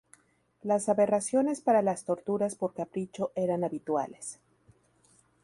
Las 0.63 0.89
aberraciones 0.89 1.61
para 1.61 1.83
las 1.83 2.05
torturas 2.05 2.55
por 2.55 2.73
capricho 2.73 3.31
eran 3.35 3.63
habituales. 3.63 4.39